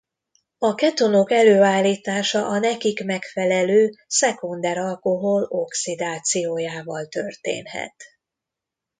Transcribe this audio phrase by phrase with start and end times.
[0.57, 7.95] A ketonok előállítása a nekik megfelelő szekunder alkohol oxidációjával történhet.